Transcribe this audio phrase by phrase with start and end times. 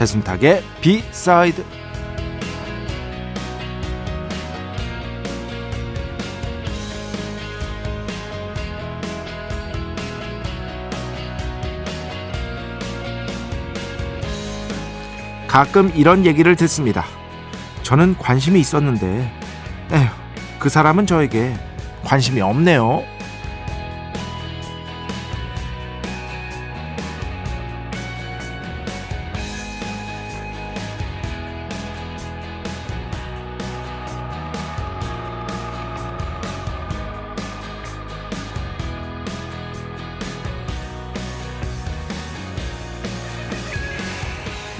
[0.00, 1.62] 배순탁의 비사이드
[15.46, 17.04] 가끔 이런 얘기를 듣습니다.
[17.82, 19.30] 저는 관심이 있었는데
[19.92, 20.08] 에휴,
[20.58, 21.52] 그 사람은 저에게
[22.04, 23.02] 관심이 없네요.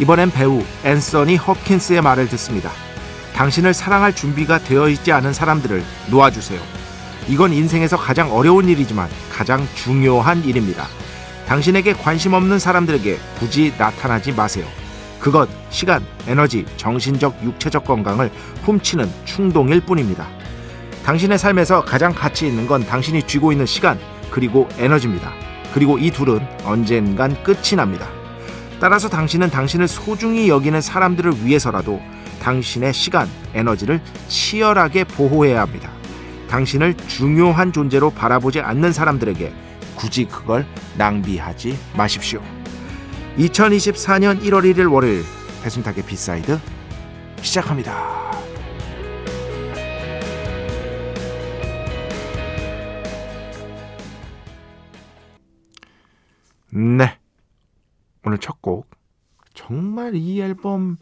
[0.01, 2.71] 이번엔 배우 앤서니 허킨스의 말을 듣습니다.
[3.35, 6.59] 당신을 사랑할 준비가 되어 있지 않은 사람들을 놓아주세요.
[7.29, 10.87] 이건 인생에서 가장 어려운 일이지만 가장 중요한 일입니다.
[11.47, 14.65] 당신에게 관심 없는 사람들에게 굳이 나타나지 마세요.
[15.19, 18.31] 그것 시간, 에너지, 정신적, 육체적 건강을
[18.63, 20.27] 훔치는 충동일 뿐입니다.
[21.05, 23.99] 당신의 삶에서 가장 가치 있는 건 당신이 쥐고 있는 시간,
[24.31, 25.31] 그리고 에너지입니다.
[25.75, 28.09] 그리고 이 둘은 언젠간 끝이 납니다.
[28.81, 32.01] 따라서 당신은 당신을 소중히 여기는 사람들을 위해서라도
[32.41, 35.91] 당신의 시간, 에너지를 치열하게 보호해야 합니다.
[36.49, 39.53] 당신을 중요한 존재로 바라보지 않는 사람들에게
[39.95, 42.43] 굳이 그걸 낭비하지 마십시오.
[43.39, 45.25] 2024년 1월 1일 월요일
[45.63, 46.59] 배순탁의 B side
[47.43, 48.21] 시작합니다.
[56.73, 57.20] 네.
[58.25, 58.89] 오늘 첫 곡.
[59.55, 60.97] 정말 이 앨범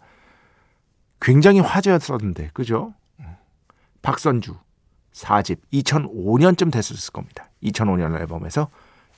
[1.20, 2.94] 굉장히 화제였었는데, 그죠?
[4.02, 4.56] 박선주
[5.12, 7.50] 4집 2005년쯤 됐었을 겁니다.
[7.62, 8.68] 2005년 앨범에서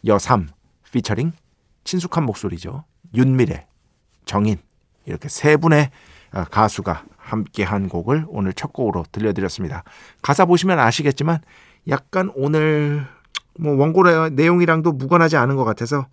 [0.07, 0.49] 여삼
[0.91, 1.33] 피처링
[1.85, 2.85] 친숙한 목소리죠.
[3.15, 3.67] 윤미래,
[4.25, 4.59] 정인
[5.05, 5.91] 이렇게 세 분의
[6.33, 9.85] 아, 가수가 함께 한 곡을 오늘 첫 곡으로 들려드렸습니다.
[10.23, 11.41] 가사 보시면 아시겠지만
[11.89, 13.07] 약간 오늘
[13.59, 16.07] 뭐 원고 내용이랑도 무관하지 않은 것 같아서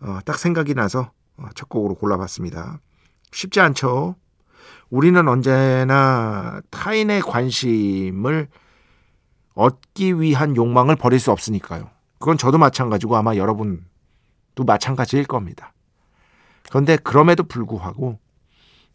[0.00, 1.10] 어, 딱 생각이 나서 어,
[1.54, 2.80] 첫 곡으로 골라봤습니다.
[3.32, 4.16] 쉽지 않죠.
[4.90, 8.48] 우리는 언제나 타인의 관심을
[9.54, 11.90] 얻기 위한 욕망을 버릴 수 없으니까요.
[12.18, 13.84] 그건 저도 마찬가지고 아마 여러분도
[14.66, 15.72] 마찬가지일 겁니다.
[16.68, 18.18] 그런데 그럼에도 불구하고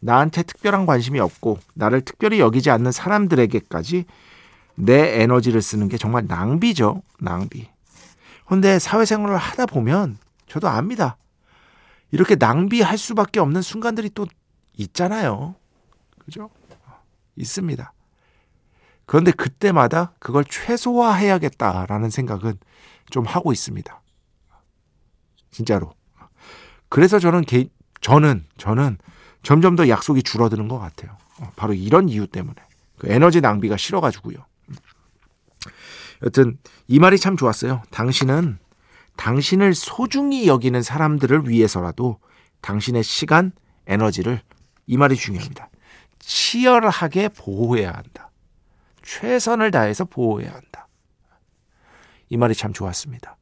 [0.00, 4.04] 나한테 특별한 관심이 없고 나를 특별히 여기지 않는 사람들에게까지
[4.76, 7.02] 내 에너지를 쓰는 게 정말 낭비죠.
[7.18, 7.68] 낭비.
[8.44, 11.16] 그런데 사회생활을 하다 보면 저도 압니다.
[12.10, 14.26] 이렇게 낭비할 수밖에 없는 순간들이 또
[14.76, 15.54] 있잖아요.
[16.18, 16.50] 그죠?
[17.36, 17.92] 있습니다.
[19.06, 22.58] 그런데 그때마다 그걸 최소화해야겠다라는 생각은
[23.10, 24.02] 좀 하고 있습니다.
[25.50, 25.94] 진짜로.
[26.88, 27.68] 그래서 저는 개,
[28.00, 28.98] 저는 저는
[29.42, 31.16] 점점 더 약속이 줄어드는 것 같아요.
[31.54, 32.56] 바로 이런 이유 때문에
[32.98, 34.38] 그 에너지 낭비가 싫어가지고요.
[36.22, 36.58] 여튼
[36.88, 37.82] 이 말이 참 좋았어요.
[37.90, 38.58] 당신은
[39.16, 42.18] 당신을 소중히 여기는 사람들을 위해서라도
[42.60, 43.52] 당신의 시간,
[43.86, 44.40] 에너지를
[44.86, 45.68] 이 말이 중요합니다.
[46.18, 48.30] 치열하게 보호해야 한다.
[49.02, 50.88] 최선을 다해서 보호해야 한다.
[52.28, 53.36] 이 말이 참 좋았습니다.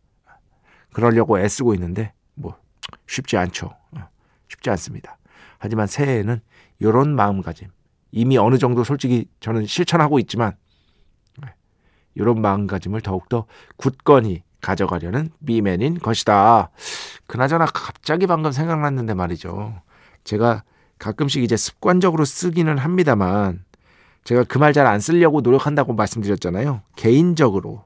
[0.93, 2.59] 그러려고 애쓰고 있는데 뭐
[3.07, 3.75] 쉽지 않죠.
[4.49, 5.19] 쉽지 않습니다.
[5.59, 6.41] 하지만 새해에는
[6.79, 7.69] 이런 마음가짐
[8.13, 10.57] 이미 어느 정도 솔직히 저는 실천하고 있지만
[12.15, 16.71] 이런 마음가짐을 더욱더 굳건히 가져가려는 미맨인 것이다.
[17.27, 19.75] 그나저나 갑자기 방금 생각났는데 말이죠.
[20.25, 20.65] 제가
[20.99, 23.65] 가끔씩 이제 습관적으로 쓰기는 합니다만
[24.25, 26.81] 제가 그 말 잘 안 쓰려고 노력한다고 말씀드렸잖아요.
[26.97, 27.85] 개인적으로.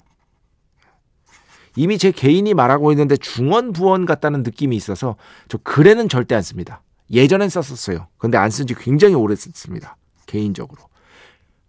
[1.76, 5.16] 이미 제 개인이 말하고 있는데 중원 부원 같다는 느낌이 있어서
[5.48, 6.82] 저 글에는 절대 안 씁니다.
[7.10, 8.06] 예전엔 썼었어요.
[8.18, 9.96] 근데 안 쓴 지 굉장히 오래 썼습니다.
[10.26, 10.82] 개인적으로.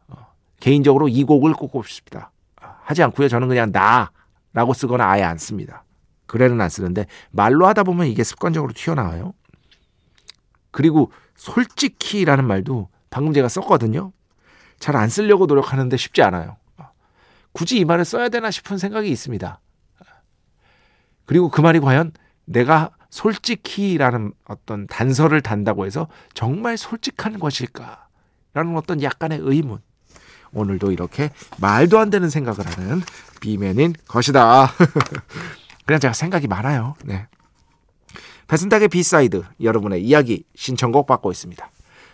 [0.07, 0.27] 어,
[0.59, 2.31] 개인적으로 이 곡을 꼽고 싶습니다.
[2.83, 3.27] 하지 않고요.
[3.27, 4.11] 저는 그냥 나
[4.59, 5.85] 라고 쓰거나 아예 안 씁니다.
[6.25, 9.33] 글에는 안 쓰는데 말로 하다 보면 이게 습관적으로 튀어나와요.
[10.71, 14.11] 그리고 솔직히라는 말도 방금 제가 썼거든요.
[14.77, 16.57] 잘 안 쓰려고 노력하는데 쉽지 않아요.
[17.53, 19.61] 굳이 이 말을 써야 되나 싶은 생각이 있습니다.
[21.25, 22.11] 그리고 그 말이 과연
[22.43, 28.09] 내가 솔직히라는 어떤 단서를 단다고 해서 정말 솔직한 것일까?
[28.53, 29.79] 라는 어떤 약간의 의문.
[30.53, 33.01] 오늘도 이렇게 말도 안 되는 생각을 하는
[33.41, 34.71] B맨인 것이다.
[35.85, 36.95] 그냥 제가 생각이 많아요.
[37.03, 37.27] 네.
[38.47, 41.69] 배순탁의 B side 여러분의 이야기 신청곡 받고 있습니다.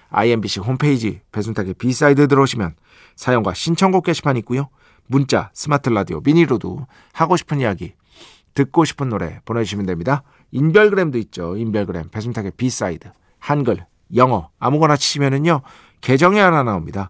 [0.09, 2.75] IMBC 홈페이지 배순탁의 B side 들어오시면
[3.15, 4.69] 사연과 신청곡 게시판 있고요.
[5.07, 7.93] 문자, 스마트 라디오, 미니로도 하고 싶은 이야기,
[8.53, 10.23] 듣고 싶은 노래 보내주시면 됩니다.
[10.51, 11.57] 인별그램도 있죠.
[11.57, 13.85] 인별그램 배순탁의 B side 한글,
[14.15, 15.61] 영어 아무거나 치시면은요
[16.01, 17.09] 계정이 하나 나옵니다.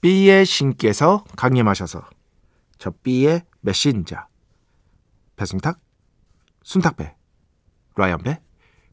[0.00, 2.02] B의 신께서 강림하셔서
[2.78, 4.16] 저 B의 메신저
[5.36, 5.80] 배승탁,
[6.62, 7.14] 순탁배,
[7.96, 8.40] 라이언배,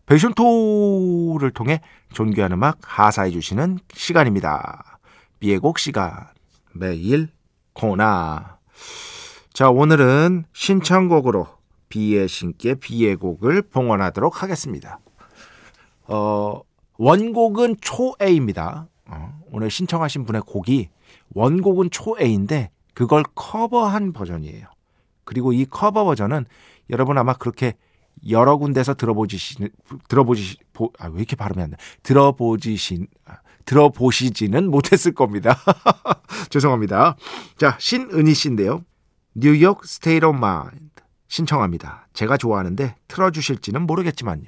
[0.05, 1.81] 베이션토를 통해
[2.13, 4.99] 존귀한 음악 하사해 주시는 시간입니다.
[5.39, 6.27] B의 곡 시간
[6.73, 7.29] 매일
[7.73, 8.59] 코나
[9.53, 11.47] 자 오늘은 신청곡으로
[11.89, 14.99] B의 신께 B의 곡을 봉헌하도록 하겠습니다.
[16.07, 16.61] 어,
[16.97, 18.87] 원곡은 초A입니다.
[19.07, 20.89] 어, 오늘 신청하신 분의 곡이
[21.33, 24.67] 원곡은 초A인데 그걸 커버한 버전이에요.
[25.23, 26.45] 그리고 이 커버 버전은
[26.89, 27.73] 여러분 아마 그렇게
[28.29, 29.37] 여러 군데서 들어보지
[30.07, 30.57] 들어보지
[30.99, 31.77] 아, 왜 이렇게 발음이 안 돼?
[32.03, 35.57] 들어보지신 아, 들어보시지는 못했을 겁니다.
[36.49, 37.15] 죄송합니다.
[37.57, 38.83] 자, 신은희 씨인데요.
[39.33, 42.07] New York State of Mind 신청합니다.
[42.13, 44.45] 제가 좋아하는데 틀어주실지는 모르겠지만요.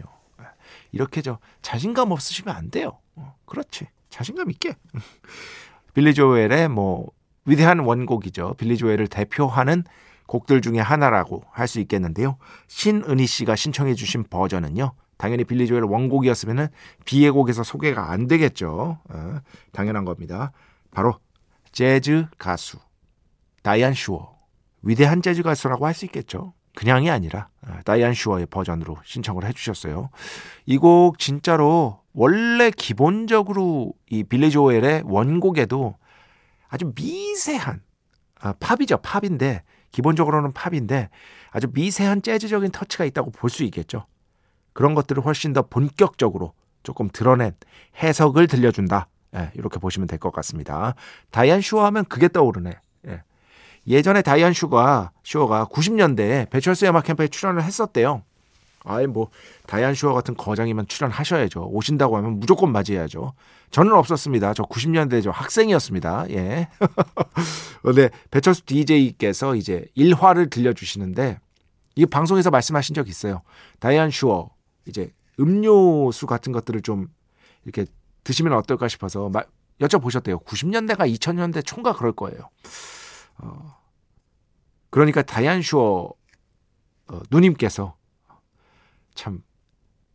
[0.92, 3.00] 이렇게 저 자신감 없으시면 안 돼요.
[3.16, 3.88] 어, 그렇지.
[4.18, 4.76] 자신감 있게.
[5.94, 7.08] 빌리 조엘의 뭐
[7.46, 8.56] 위대한 원곡이죠.
[8.58, 9.84] 빌리 조엘을 대표하는
[10.26, 12.38] 곡들 중에 하나라고 할 수 있겠는데요.
[12.68, 14.92] 신은희 씨가 신청해 주신 버전은요.
[15.18, 16.68] 당연히 빌리 조엘 원곡이었으면은
[17.06, 19.00] B의 곡에서 소개가 안 되겠죠.
[19.10, 19.40] 어,
[19.72, 20.52] 당연한 겁니다.
[20.92, 21.20] 바로
[21.72, 22.78] 재즈 가수
[23.62, 24.36] 다이안 슈어
[24.82, 26.54] 위대한 재즈 가수라고 할 수 있겠죠.
[26.78, 30.12] 그냥이 아니라 어, 다이안 슈어의 버전으로 신청을 해주셨어요.
[30.68, 35.96] 이 곡 진짜로 원래 기본적으로 이 빌리 조엘의 원곡에도
[36.70, 37.82] 아주 미세한
[38.40, 41.10] 아, 팝이죠 팝인데 기본적으로는 팝인데
[41.50, 44.06] 아주 미세한 재즈적인 터치가 있다고 볼 수 있겠죠.
[44.74, 47.56] 그런 것들을 훨씬 더 본격적으로 조금 드러낸
[48.04, 49.08] 해석을 들려준다.
[49.36, 50.94] 예, 이렇게 보시면 될 것 같습니다.
[51.32, 52.72] 다이안 슈어 하면 그게 떠오르네.
[53.08, 53.24] 예.
[53.88, 58.24] 예전에 다이안 슈가 슈어가 90년대에 배철수 음악 캠프에 출연을 했었대요.
[58.84, 59.30] 아이 뭐
[59.66, 61.70] 다이안 슈어 같은 거장이면 출연하셔야죠.
[61.72, 63.34] 오신다고 하면 무조건 맞이해야죠.
[63.72, 64.54] 저는 없었습니다.
[64.54, 66.30] 저 90년대 저 학생이었습니다.
[66.30, 66.70] 예.
[67.84, 71.40] 근데 배철수 DJ께서 이제 일화를 들려주시는데
[71.96, 73.42] 이 방송에서 말씀하신 적 있어요.
[73.80, 74.50] 다이안 슈어
[74.86, 77.08] 이제 음료수 같은 것들을 좀
[77.66, 77.86] 이렇게
[78.24, 79.44] 드시면 어떨까 싶어서 마,
[79.82, 80.44] 여쭤보셨대요.
[80.44, 82.50] 90년대가 2000년대 총각 그럴 거예요.
[83.40, 83.78] 어,
[84.90, 86.14] 그러니까 다이안 슈어
[87.10, 87.96] 어, 누님께서
[89.16, 89.44] 참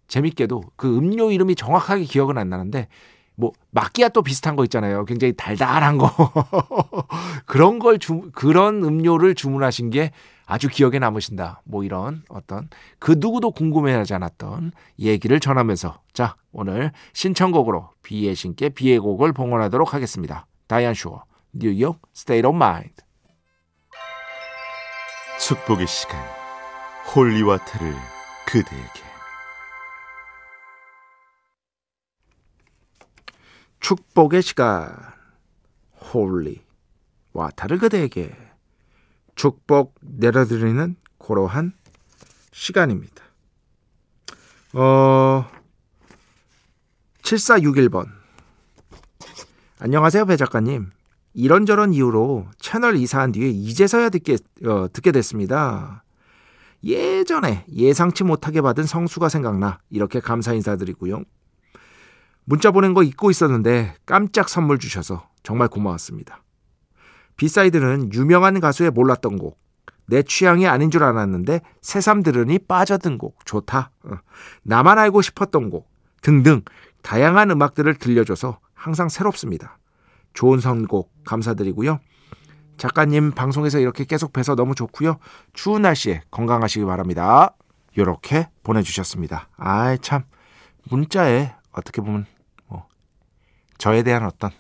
[0.09, 2.89] 재밌게도 그 음료 이름이 정확하게 기억은 안 나는데
[3.35, 5.05] 뭐 마끼아또 비슷한 거 있잖아요.
[5.05, 6.11] 굉장히 달달한 거
[7.47, 10.13] 그런 걸 주, 그런 음료를 주문하신 게
[10.45, 11.63] 아주 기억에 남으신다.
[11.65, 18.99] 뭐 이런 어떤 그 누구도 궁금해하지 않았던 얘기를 전하면서 자 오늘 신청곡으로 비의 신께 비의
[18.99, 20.47] 곡을 봉헌하도록 하겠습니다.
[20.67, 23.03] 다이안 슈어 New York State of Mind
[25.41, 26.21] 축복의 시간
[27.15, 27.95] holy water를
[28.47, 29.03] 그대에게
[33.81, 34.95] 축복의 시간
[36.13, 36.63] holy
[37.33, 38.37] water를 그대에게
[39.35, 41.73] 축복 내려드리는 거룩한
[42.53, 43.25] 시간입니다.
[44.75, 45.51] 어,
[47.23, 48.09] 7461번.
[49.79, 50.91] 안녕하세요, 배 작가님.
[51.35, 54.37] 이런저런 이유로 채널 이사한 뒤에 이제서야 듣게,
[54.67, 56.05] 어, 듣게 됐습니다.
[56.85, 61.23] 예전에 예상치 못하게 받은 성수가 생각나 이렇게 감사 인사드리고요.
[62.45, 66.43] 문자 보낸 거 잊고 있었는데 깜짝 선물 주셔서 정말 고마웠습니다.
[67.37, 69.59] B side는 유명한 가수의 몰랐던 곡,
[70.07, 73.91] 내 취향이 아닌 줄 알았는데 새삼 들으니 빠져든 곡, 좋다.
[74.05, 74.17] 어.
[74.63, 75.89] 나만 알고 싶었던 곡
[76.21, 76.63] 등등
[77.03, 79.79] 다양한 음악들을 들려줘서 항상 새롭습니다.
[80.35, 82.01] 좋은 선곡 감사드리고요.
[82.77, 85.19] 작가님 방송에서 이렇게 계속 뵈서 너무 좋고요.
[85.53, 87.55] 추운 날씨에 건강하시기 바랍니다.
[87.95, 89.49] 이렇게 보내주셨습니다.
[89.57, 90.25] 아이 참
[90.89, 92.27] 문자에 어떻게 보면
[92.67, 92.87] 뭐
[93.79, 94.51] 저에 대한 어떤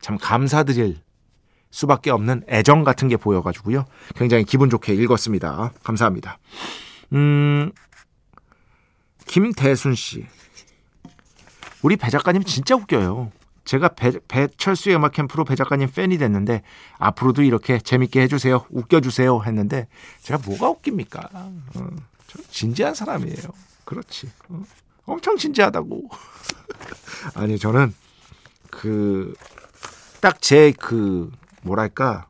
[0.00, 1.00] 참 감사드릴
[1.70, 3.84] 수밖에 없는 애정 같은 게 보여가지고요.
[4.14, 5.72] 굉장히 기분 좋게 읽었습니다.
[5.82, 6.38] 감사합니다.
[7.12, 7.72] 음,
[9.26, 10.26] 김대순 씨.
[11.82, 13.32] 우리 배 작가님 진짜 웃겨요.
[13.64, 16.62] 제가 배, 배철수의 음악 캠프로 배 작가님 팬이 됐는데
[16.98, 18.66] 앞으로도 이렇게 재밌게 해주세요.
[18.70, 19.42] 웃겨주세요.
[19.44, 19.86] 했는데
[20.22, 21.28] 제가 뭐가 웃깁니까?
[21.32, 21.88] 어,
[22.50, 23.36] 진지한 사람이에요.
[23.84, 24.30] 그렇지.
[24.48, 24.62] 어,
[25.06, 26.08] 엄청 진지하다고.
[27.34, 27.94] 아니 저는
[28.70, 29.34] 그
[30.22, 32.28] 딱 제그 뭐랄까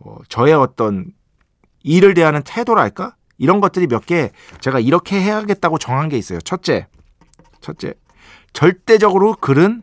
[0.00, 1.12] 어, 저의 어떤
[1.82, 4.30] 일을 대하는 태도랄까 이런 것들이 몇 개
[4.60, 6.40] 제가 이렇게 해야겠다고 정한 게 있어요.
[6.42, 6.88] 첫째,
[7.62, 7.94] 첫째
[8.52, 9.82] 절대적으로 글은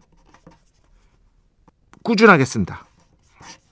[2.03, 2.86] 꾸준하게 쓴다.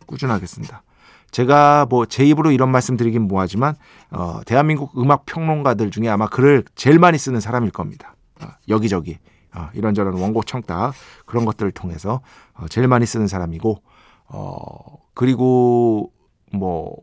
[0.06, 0.84] 꾸준하게 쓴다.
[1.32, 3.76] 제가 뭐 제 입으로 이런 말씀 드리긴 뭐하지만
[4.12, 8.16] 어, 대한민국 음악 평론가들 중에 아마 글을 제일 많이 쓰는 사람일 겁니다.
[8.42, 9.18] 어, 여기저기
[9.56, 10.94] 어, 이런저런 원고 청탁
[11.26, 12.22] 그런 것들을 통해서
[12.54, 13.82] 어, 제일 많이 쓰는 사람이고
[14.28, 16.12] 어, 그리고
[16.52, 16.96] 뭐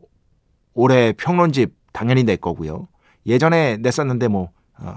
[0.73, 2.87] 올해 평론집 당연히 내 거고요.
[3.25, 4.95] 예전에 냈었는데 뭐 어,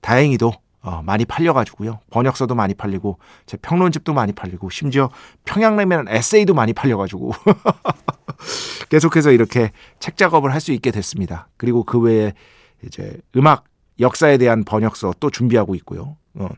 [0.00, 0.52] 다행히도
[0.82, 2.00] 어, 많이 팔려가지고요.
[2.10, 5.10] 번역서도 많이 팔리고, 제 평론집도 많이 팔리고, 심지어
[5.44, 7.32] 평양냉면 에세이도 많이 팔려가지고,
[8.88, 11.48] 계속해서 이렇게 책 작업을 할 수 있게 됐습니다.
[11.56, 12.34] 그리고 그 외에
[12.84, 13.64] 이제 음악
[13.98, 16.16] 역사에 대한 번역서 또 준비하고 있고요.
[16.34, 16.48] 어,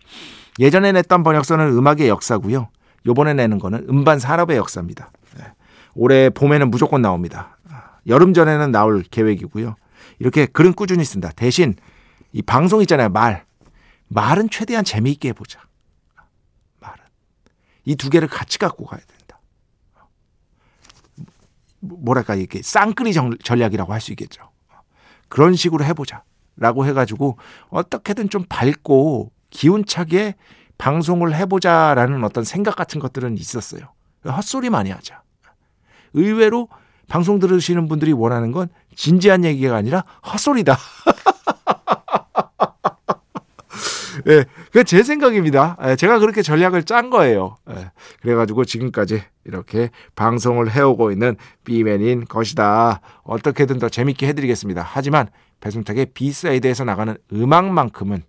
[0.58, 2.68] 예전에 냈던 번역서는 음악의 역사고요.
[3.06, 5.10] 요번에 내는 거는 음반 산업의 역사입니다.
[5.38, 5.44] 네.
[5.94, 7.58] 올해 봄에는 무조건 나옵니다.
[8.06, 9.76] 여름 전에는 나올 계획이고요.
[10.18, 11.30] 이렇게 글은 꾸준히 쓴다.
[11.34, 11.74] 대신
[12.32, 13.08] 이 방송 있잖아요.
[13.08, 13.44] 말.
[14.12, 15.60] 말은 최대한 재미있게 해보자.
[16.80, 17.04] 말은.
[17.84, 19.40] 이 두 개를 같이 갖고 가야 된다.
[21.80, 24.50] 뭐랄까, 이게 쌍끌이 전략이라고 할 수 있겠죠.
[25.28, 26.22] 그런 식으로 해보자.
[26.56, 27.38] 라고 해가지고
[27.70, 30.34] 어떻게든 좀 밝고 기운차게
[30.76, 33.92] 방송을 해보자라는 어떤 생각 같은 것들은 있었어요.
[34.26, 35.22] 헛소리 많이 하자.
[36.12, 36.68] 의외로
[37.08, 40.76] 방송 들으시는 분들이 원하는 건 진지한 얘기가 아니라 헛소리다.
[44.28, 45.76] 예, 그제 생각입니다.
[45.84, 47.56] 예, 제가 그렇게 전략을 짠 거예요.
[47.70, 53.00] 예, 그래가지고 지금까지 이렇게 방송을 해오고 있는 B맨인 것이다.
[53.22, 54.82] 어떻게든 더 재밌게 해드리겠습니다.
[54.86, 55.28] 하지만
[55.60, 58.22] 배순탁의 B side에서 나가는 음악만큼은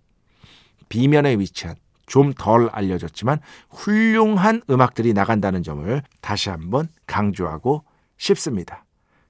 [0.88, 7.84] B면에 위치한 좀 덜 알려졌지만 훌륭한 음악들이 나간다는 점을 다시 한번 강조하고
[8.18, 8.84] 싶습니다.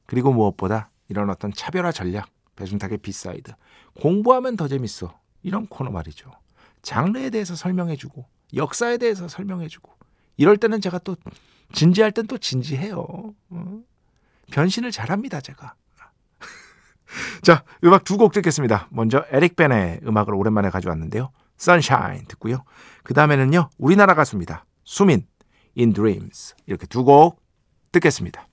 [0.06, 3.52] 그리고 무엇보다 이런 어떤 차별화 전략, 배순탁의 B side.
[4.00, 5.18] 공부하면 더 재밌어.
[5.42, 6.30] 이런 코너 말이죠.
[6.84, 8.24] 장르에 대해서 설명해주고
[8.54, 9.92] 역사에 대해서 설명해주고
[10.36, 11.16] 이럴 때는 제가 또
[11.72, 13.34] 진지할 땐 또 진지해요.
[13.50, 13.80] 어?
[14.52, 15.74] 변신을 잘합니다 제가.
[17.42, 18.88] 자 음악 두 곡 듣겠습니다.
[18.90, 21.30] 먼저 에릭 벤의 음악을 오랜만에 가져왔는데요.
[21.60, 22.64] Sunshine 듣고요.
[23.02, 24.64] 그 다음에는요 우리나라 가수입니다.
[24.84, 25.26] 수민
[25.76, 27.42] In Dreams 이렇게 두 곡
[27.92, 28.46] 듣겠습니다.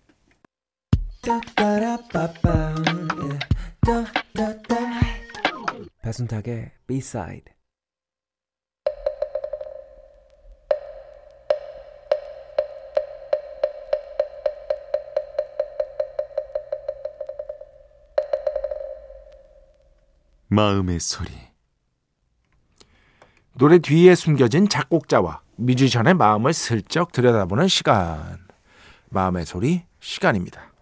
[6.02, 7.54] 배순탁의 B-side
[20.54, 21.32] 마음의 소리.
[23.54, 28.38] 노래 뒤에 숨겨진 작곡자와 뮤지션의 마음을 슬쩍 들여다보는 시간.
[29.12, 30.74] 마음의 소리 시간입니다.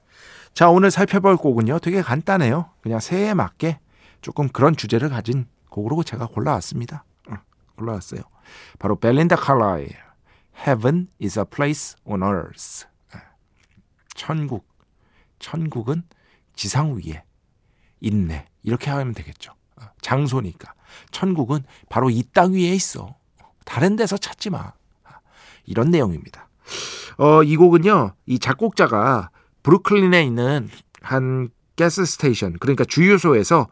[0.56, 1.78] 자, 오늘 살펴볼 곡은요.
[1.80, 2.72] 되게 간단해요.
[2.82, 3.80] 그냥 새해에 맞게
[4.22, 7.06] 조금 그런 주제를 가진 곡으로 제가 골라왔습니다.
[7.30, 7.36] 어,
[7.76, 8.22] 골라왔어요.
[8.80, 9.90] 바로 벨린다 칼라의
[10.66, 12.88] Heaven is a place on earth.
[13.16, 13.20] 예.
[14.16, 14.68] 천국.
[15.38, 16.02] 천국은
[16.56, 17.24] 지상 위에
[18.00, 18.48] 있네.
[18.64, 19.59] 이렇게 하면 되겠죠.
[20.02, 20.74] 장소니까.
[21.12, 23.16] 천국은 바로 이 땅 위에 있어.
[23.66, 24.74] 다른 데서 찾지 마.
[25.66, 26.50] 이런 내용입니다.
[27.18, 29.30] 어, 이 곡은요, 이 작곡자가
[29.64, 30.70] 브루클린에 있는
[31.02, 33.68] 한 가스 스테이션 그러니까 주유소에서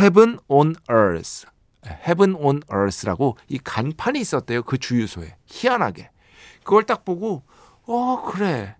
[0.00, 1.46] Heaven on Earth,
[1.86, 4.62] Heaven on Earth라고 이 간판이 있었대요.
[4.62, 6.10] 그 주유소에 희한하게
[6.64, 7.42] 그걸 딱 보고
[7.86, 8.76] 어 그래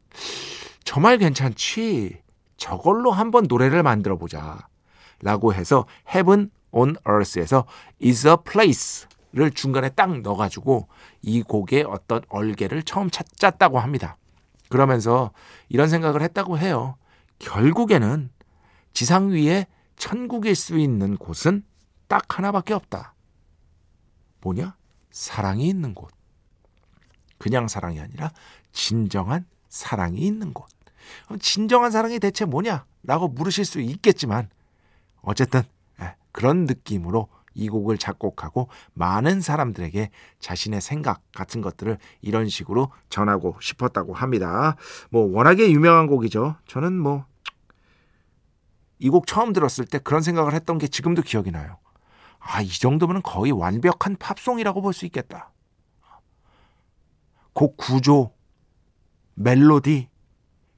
[0.84, 2.22] 저 말 괜찮지
[2.56, 4.68] 저걸로 한번 노래를 만들어 보자
[5.22, 7.66] 라고 해서 Heaven on Earth에서
[8.02, 10.88] is a place를 중간에 딱 넣어가지고
[11.22, 14.16] 이 곡의 어떤 얼개를 처음 찾았다고 합니다.
[14.68, 15.32] 그러면서
[15.68, 16.96] 이런 생각을 했다고 해요.
[17.38, 18.30] 결국에는
[18.92, 21.64] 지상 위에 천국일 수 있는 곳은
[22.08, 23.14] 딱 하나밖에 없다.
[24.40, 24.76] 뭐냐?
[25.10, 26.10] 사랑이 있는 곳.
[27.38, 28.32] 그냥 사랑이 아니라
[28.72, 30.68] 진정한 사랑이 있는 곳.
[31.40, 32.84] 진정한 사랑이 대체 뭐냐?
[33.02, 34.48] 라고 물으실 수 있겠지만
[35.22, 35.62] 어쨌든
[36.00, 43.56] 예, 그런 느낌으로 이 곡을 작곡하고 많은 사람들에게 자신의 생각 같은 것들을 이런 식으로 전하고
[43.60, 44.76] 싶었다고 합니다.
[45.10, 46.56] 뭐 워낙에 유명한 곡이죠.
[46.66, 47.30] 저는 뭐
[49.02, 51.78] 이 곡 처음 들었을 때 그런 생각을 했던 게 지금도 기억이 나요.
[52.38, 55.50] 아, 이 정도면 거의 완벽한 팝송이라고 볼 수 있겠다.
[57.54, 58.32] 곡 구조,
[59.34, 60.08] 멜로디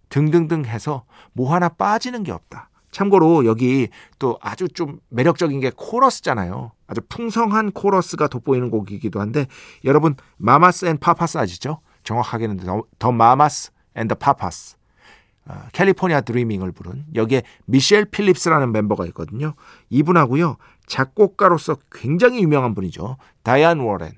[0.08, 2.70] 등등등 해서 뭐 하나 빠지는 게 없다.
[2.92, 6.72] 참고로 여기 또 아주 좀 매력적인 게 코러스잖아요.
[6.86, 9.46] 아주 풍성한 코러스가 돋보이는 곡이기도 한데
[9.84, 11.80] 여러분 Mamas and Papas 아시죠?
[12.04, 14.76] 정확하게는 the, the Mamas and the Papas.
[15.46, 19.54] 어, California Dreamin'을 부른 여기에 미셸 필립스라는 멤버가 있거든요.
[19.90, 20.56] 이분하고요.
[20.86, 23.16] 작곡가로서 굉장히 유명한 분이죠.
[23.42, 24.12] 다이안 워렌.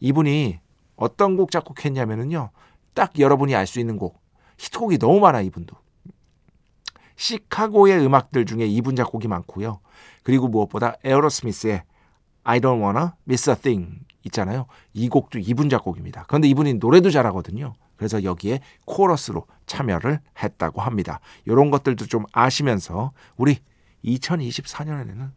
[0.00, 0.58] 이분이
[0.96, 2.50] 어떤 곡 작곡했냐면은요.
[2.92, 4.20] 딱 여러분이 알 수 있는 곡.
[4.58, 5.76] 히트곡이 너무 많아 이분도.
[7.16, 9.80] 시카고의 음악들 중에 이분 작곡이 많고요.
[10.22, 11.82] 그리고 무엇보다 에어로스미스의
[12.44, 14.66] I don't wanna miss a thing 있잖아요.
[14.92, 16.24] 이 곡도 이분 작곡입니다.
[16.28, 17.74] 그런데 이분이 노래도 잘하거든요.
[17.96, 21.20] 그래서 여기에 코러스로 참여를 했다고 합니다.
[21.44, 23.58] 이런 것들도 좀 아시면서 우리
[24.04, 25.30] 2024년에는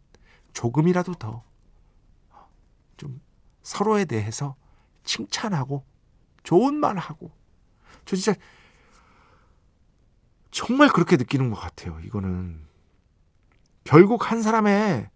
[0.52, 1.50] 조금이라도 더
[3.00, 3.18] 좀
[3.62, 4.56] 서로에 대해서
[5.04, 5.84] 칭찬하고
[6.42, 7.30] 좋은 말 하고
[8.04, 8.38] 저 진짜
[10.50, 11.98] 정말 그렇게 느끼는 것 같아요.
[12.04, 12.60] 이거는
[13.84, 15.08] 결국 한 사람의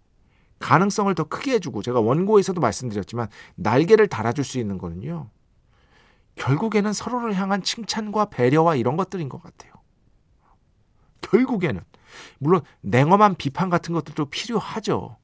[0.58, 5.28] 가능성을 더 크게 해주고 제가 원고에서도 말씀드렸지만 날개를 달아줄 수 있는 거는요.
[6.36, 9.72] 결국에는 서로를 향한 칭찬과 배려와 이런 것들인 것 같아요.
[11.20, 11.80] 결국에는
[12.38, 15.16] 물론 냉엄한 비판 같은 것들도 필요하죠.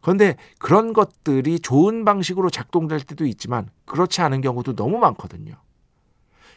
[0.00, 5.54] 그런데 그런 것들이 좋은 방식으로 작동될 때도 있지만 그렇지 않은 경우도 너무 많거든요.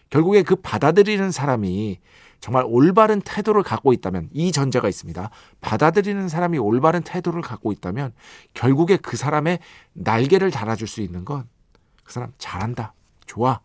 [0.10, 2.00] 결국에 그 받아들이는 사람이
[2.40, 5.30] 정말 올바른 태도를 갖고 있다면 이 전제가 있습니다.
[5.62, 8.14] 받아들이는 사람이 올바른 태도를 갖고 있다면
[8.54, 9.60] 결국에 그 사람의
[9.94, 11.48] 날개를 달아줄 수 있는 건
[12.08, 12.94] 그 사람 잘한다.
[13.26, 13.60] 좋아.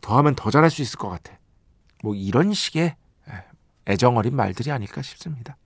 [0.00, 1.36] 더하면 더 잘할 수 있을 것 같아.
[2.02, 2.94] 뭐 이런 식의
[3.88, 5.56] 애정 어린 말들이 아닐까 싶습니다.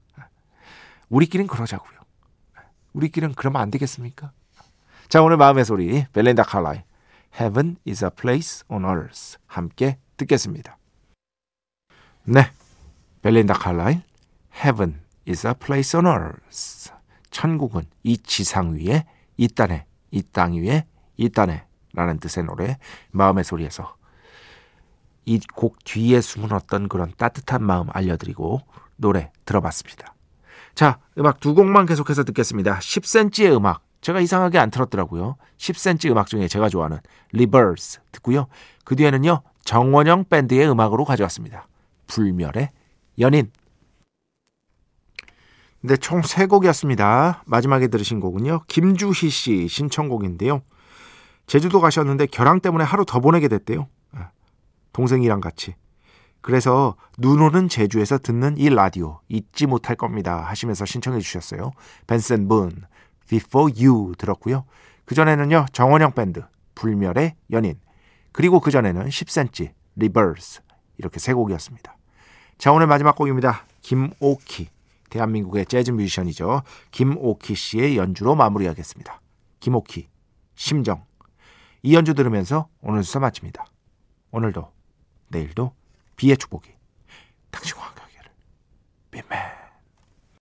[1.10, 2.00] 우리끼린 그러자고요.
[2.94, 4.32] 우리끼리는 그러면 안 되겠습니까?
[5.10, 6.82] 자 오늘 마음의 소리 벨렌다 칼라이
[7.38, 10.78] Heaven is a place on earth 함께 듣겠습니다.
[12.24, 12.50] 네.
[13.22, 14.02] 벨린다 칼라일
[14.54, 16.92] Heaven is a place on earth.
[17.30, 19.86] 천국은 이 지상 위에 있다네.
[20.10, 21.64] 이땅 위에 있다네.
[21.94, 22.78] 라는 뜻의 노래
[23.10, 23.96] 마음의 소리에서
[25.24, 28.60] 이 곡 뒤에 숨은 어떤 그런 따뜻한 마음 알려드리고
[28.96, 30.14] 노래 들어봤습니다.
[30.74, 32.78] 자, 음악 두 곡만 계속해서 듣겠습니다.
[32.78, 33.82] 10cm의 음악.
[34.00, 35.36] 제가 이상하게 안 틀었더라고요.
[35.58, 36.98] 10cm 음악 중에 제가 좋아하는
[37.32, 38.46] Rebirth 듣고요.
[38.84, 39.42] 그 뒤에는요.
[39.64, 41.68] 정원영 밴드의 음악으로 가져왔습니다.
[42.06, 42.70] 불멸의
[43.18, 43.50] 연인.
[45.80, 47.42] 네, 총 세 곡이었습니다.
[47.46, 48.62] 마지막에 들으신 곡은요.
[48.68, 50.62] 김주희 씨 신청곡인데요.
[51.46, 53.88] 제주도 가셨는데 결항 때문에 하루 더 보내게 됐대요.
[54.12, 54.30] 아,
[54.92, 55.74] 동생이랑 같이.
[56.40, 61.72] 그래서 눈 오는 제주에서 듣는 이 라디오 잊지 못할 겁니다 하시면서 신청해 주셨어요.
[62.06, 62.70] 벤슨 분
[63.28, 64.64] Before You 들었고요.
[65.04, 65.66] 그전에는요.
[65.72, 66.42] 정원영 밴드
[66.74, 67.74] 불멸의 연인
[68.32, 70.62] 그리고 그전에는 10cm Rebirth
[70.98, 71.96] 이렇게 세 곡이었습니다.
[72.58, 73.66] 자 오늘 마지막 곡입니다.
[73.82, 74.68] 김오키
[75.10, 76.62] 대한민국의 재즈 뮤지션이죠.
[76.90, 79.20] 김오키 씨의 연주로 마무리하겠습니다.
[79.60, 80.08] 김오키
[80.54, 81.04] 심정
[81.82, 83.66] 이 연주 들으면서 오늘 수사 마칩니다.
[84.30, 84.72] 오늘도
[85.28, 85.74] 내일도
[86.16, 86.70] 비의 축복이
[87.50, 88.30] 당신과 함께 하기를
[89.10, 89.61] 빈맨